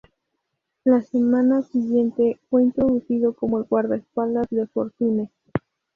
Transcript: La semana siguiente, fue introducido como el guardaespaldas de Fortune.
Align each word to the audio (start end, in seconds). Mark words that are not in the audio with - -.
La 0.83 1.03
semana 1.03 1.61
siguiente, 1.61 2.39
fue 2.49 2.63
introducido 2.63 3.33
como 3.33 3.59
el 3.59 3.65
guardaespaldas 3.65 4.47
de 4.49 4.65
Fortune. 4.65 5.29